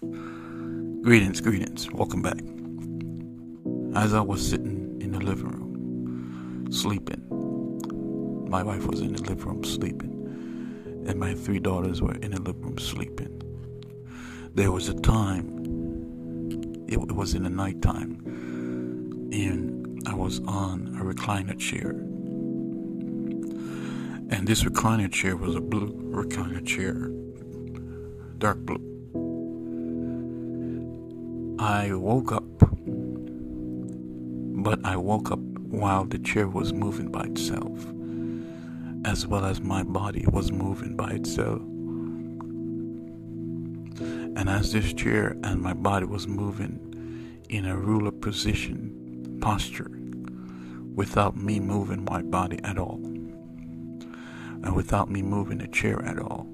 [0.00, 1.90] Greetings, greetings.
[1.90, 2.38] Welcome back.
[4.00, 7.26] As I was sitting in the living room, sleeping,
[8.48, 12.40] my wife was in the living room sleeping, and my three daughters were in the
[12.40, 13.42] living room sleeping.
[14.54, 18.20] There was a time, it, it was in the nighttime,
[19.32, 21.90] and I was on a recliner chair.
[24.30, 27.10] And this recliner chair was a blue recliner chair,
[28.38, 28.87] dark blue.
[31.60, 32.44] I woke up,
[34.62, 37.84] but I woke up while the chair was moving by itself,
[39.04, 41.60] as well as my body was moving by itself.
[44.36, 49.90] And as this chair and my body was moving in a ruler position, posture,
[50.94, 53.00] without me moving my body at all,
[54.62, 56.46] and without me moving the chair at all,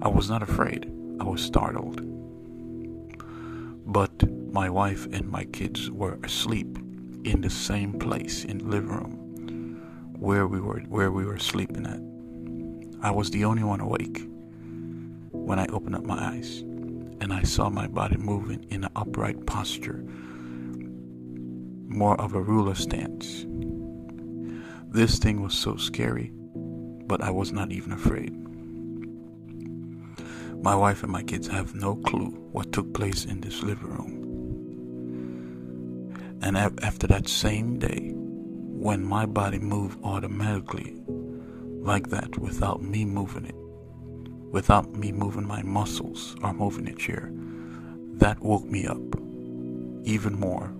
[0.00, 2.19] I was not afraid, I was startled
[3.90, 6.78] but my wife and my kids were asleep
[7.24, 11.86] in the same place in the living room where we were where we were sleeping
[11.86, 12.00] at.
[13.04, 14.22] I was the only one awake
[15.32, 16.60] when I opened up my eyes
[17.20, 20.04] and I saw my body moving in an upright posture,
[21.88, 23.44] more of a ruler stance.
[24.88, 26.30] This thing was so scary,
[27.08, 28.36] but I was not even afraid.
[30.62, 34.16] My wife and my kids have no clue what took place in this living room.
[36.42, 43.46] And after that same day, when my body moved automatically like that without me moving
[43.46, 43.54] it,
[44.52, 47.30] without me moving my muscles or moving the chair,
[48.18, 49.00] that woke me up
[50.04, 50.70] even more.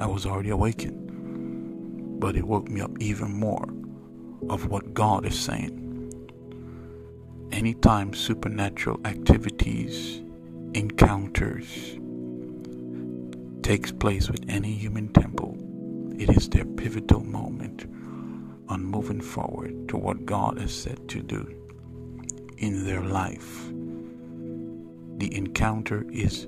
[0.00, 3.68] I was already awakened, but it woke me up even more
[4.50, 5.87] of what God is saying
[7.52, 10.22] anytime supernatural activities,
[10.74, 11.98] encounters
[13.62, 15.56] takes place with any human temple,
[16.18, 17.84] it is their pivotal moment
[18.68, 21.54] on moving forward to what God has said to do
[22.58, 23.68] in their life.
[25.18, 26.46] The encounter is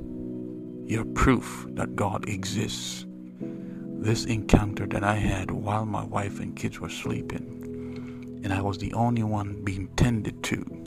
[0.86, 3.06] your proof that God exists.
[3.38, 8.78] This encounter that I had while my wife and kids were sleeping, and I was
[8.78, 10.79] the only one being tended to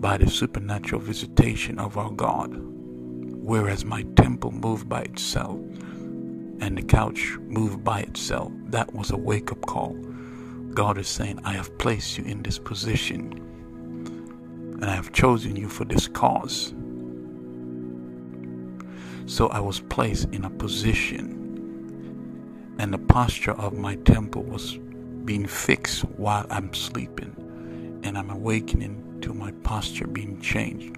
[0.00, 2.54] by the supernatural visitation of our God.
[2.54, 5.58] Whereas my temple moved by itself
[6.60, 9.94] and the couch moved by itself, that was a wake up call.
[10.74, 13.42] God is saying, I have placed you in this position
[14.80, 16.74] and I have chosen you for this cause.
[19.26, 21.32] So I was placed in a position,
[22.78, 24.78] and the posture of my temple was
[25.24, 27.34] being fixed while I'm sleeping,
[28.04, 30.96] and I'm awakening to my posture being changed.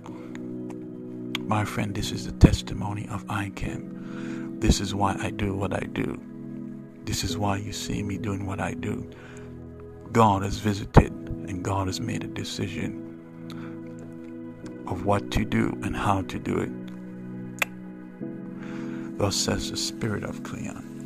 [1.41, 4.61] My friend, this is the testimony of ICAM.
[4.61, 6.21] This is why I do what I do.
[7.05, 9.09] This is why you see me doing what I do.
[10.13, 13.05] God has visited and God has made a decision
[14.87, 16.71] of what to do and how to do it.
[19.19, 20.98] Thus says the Spirit of Cleon.